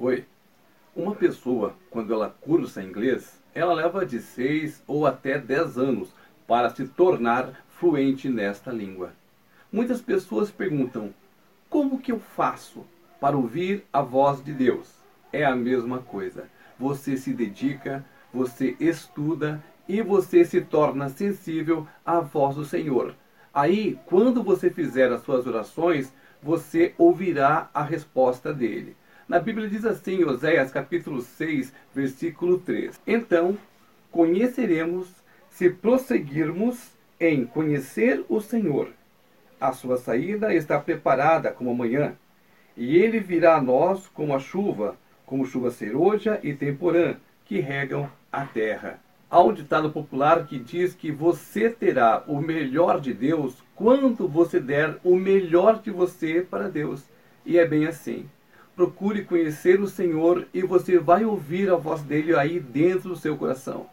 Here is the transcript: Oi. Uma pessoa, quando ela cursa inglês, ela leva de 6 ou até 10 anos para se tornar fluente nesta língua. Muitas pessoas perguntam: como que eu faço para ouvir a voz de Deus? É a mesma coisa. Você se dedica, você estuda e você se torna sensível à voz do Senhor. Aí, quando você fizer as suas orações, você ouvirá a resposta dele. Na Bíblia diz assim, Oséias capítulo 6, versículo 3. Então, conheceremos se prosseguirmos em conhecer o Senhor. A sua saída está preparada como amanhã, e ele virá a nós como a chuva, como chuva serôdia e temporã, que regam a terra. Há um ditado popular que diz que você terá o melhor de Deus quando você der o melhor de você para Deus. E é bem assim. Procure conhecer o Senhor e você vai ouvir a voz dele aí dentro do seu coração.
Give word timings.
Oi. 0.00 0.24
Uma 0.94 1.12
pessoa, 1.12 1.74
quando 1.90 2.14
ela 2.14 2.32
cursa 2.40 2.80
inglês, 2.80 3.42
ela 3.52 3.74
leva 3.74 4.06
de 4.06 4.20
6 4.20 4.80
ou 4.86 5.04
até 5.04 5.40
10 5.40 5.76
anos 5.76 6.14
para 6.46 6.70
se 6.70 6.86
tornar 6.86 7.64
fluente 7.68 8.28
nesta 8.28 8.70
língua. 8.70 9.12
Muitas 9.72 10.00
pessoas 10.00 10.52
perguntam: 10.52 11.12
como 11.68 11.98
que 11.98 12.12
eu 12.12 12.20
faço 12.20 12.86
para 13.20 13.36
ouvir 13.36 13.84
a 13.92 14.00
voz 14.00 14.40
de 14.40 14.52
Deus? 14.52 14.88
É 15.32 15.44
a 15.44 15.56
mesma 15.56 15.98
coisa. 15.98 16.48
Você 16.78 17.16
se 17.16 17.32
dedica, 17.32 18.06
você 18.32 18.76
estuda 18.78 19.60
e 19.88 20.00
você 20.00 20.44
se 20.44 20.60
torna 20.60 21.08
sensível 21.08 21.88
à 22.06 22.20
voz 22.20 22.54
do 22.54 22.64
Senhor. 22.64 23.16
Aí, 23.52 23.98
quando 24.06 24.44
você 24.44 24.70
fizer 24.70 25.10
as 25.10 25.22
suas 25.22 25.44
orações, 25.44 26.14
você 26.40 26.94
ouvirá 26.96 27.68
a 27.74 27.82
resposta 27.82 28.54
dele. 28.54 28.96
Na 29.28 29.38
Bíblia 29.38 29.68
diz 29.68 29.84
assim, 29.84 30.24
Oséias 30.24 30.70
capítulo 30.70 31.20
6, 31.20 31.70
versículo 31.94 32.58
3. 32.60 32.98
Então, 33.06 33.58
conheceremos 34.10 35.06
se 35.50 35.68
prosseguirmos 35.68 36.92
em 37.20 37.44
conhecer 37.44 38.24
o 38.26 38.40
Senhor. 38.40 38.88
A 39.60 39.70
sua 39.72 39.98
saída 39.98 40.54
está 40.54 40.80
preparada 40.80 41.52
como 41.52 41.72
amanhã, 41.72 42.16
e 42.74 42.96
ele 42.96 43.20
virá 43.20 43.56
a 43.56 43.60
nós 43.60 44.06
como 44.06 44.34
a 44.34 44.38
chuva, 44.38 44.96
como 45.26 45.44
chuva 45.44 45.70
serôdia 45.70 46.40
e 46.42 46.54
temporã, 46.54 47.16
que 47.44 47.60
regam 47.60 48.10
a 48.32 48.46
terra. 48.46 48.98
Há 49.28 49.42
um 49.42 49.52
ditado 49.52 49.90
popular 49.90 50.46
que 50.46 50.58
diz 50.58 50.94
que 50.94 51.12
você 51.12 51.68
terá 51.68 52.24
o 52.26 52.40
melhor 52.40 52.98
de 52.98 53.12
Deus 53.12 53.62
quando 53.74 54.26
você 54.26 54.58
der 54.58 54.96
o 55.04 55.16
melhor 55.16 55.82
de 55.82 55.90
você 55.90 56.40
para 56.40 56.66
Deus. 56.66 57.04
E 57.44 57.58
é 57.58 57.66
bem 57.66 57.86
assim. 57.86 58.26
Procure 58.78 59.24
conhecer 59.24 59.80
o 59.80 59.88
Senhor 59.88 60.46
e 60.54 60.62
você 60.62 61.00
vai 61.00 61.24
ouvir 61.24 61.68
a 61.68 61.74
voz 61.74 62.00
dele 62.00 62.36
aí 62.36 62.60
dentro 62.60 63.08
do 63.08 63.16
seu 63.16 63.36
coração. 63.36 63.90